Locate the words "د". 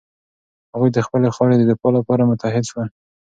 0.93-0.99, 1.57-1.63